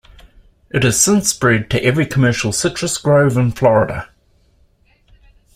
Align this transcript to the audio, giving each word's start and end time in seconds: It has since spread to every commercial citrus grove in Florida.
It 0.71 0.81
has 0.81 0.99
since 0.99 1.29
spread 1.29 1.69
to 1.69 1.83
every 1.83 2.07
commercial 2.07 2.51
citrus 2.51 2.97
grove 2.97 3.37
in 3.37 3.51
Florida. 3.51 4.09